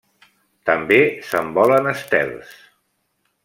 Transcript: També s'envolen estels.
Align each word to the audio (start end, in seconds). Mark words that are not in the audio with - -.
També 0.69 0.97
s'envolen 1.31 1.91
estels. 1.95 2.57